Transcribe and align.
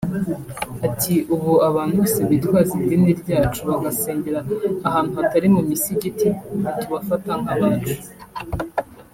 Ati 0.87 1.13
«Ubu 1.35 1.51
abantu 1.69 1.93
bose 1.99 2.19
bitwaza 2.29 2.73
idini 2.83 3.09
ryacu 3.21 3.61
bagasengera 3.69 4.39
ahantu 4.87 5.11
hatari 5.19 5.47
mu 5.55 5.61
misigiti 5.69 6.27
ntitubafata 6.61 7.31
nk’abacu 7.41 7.95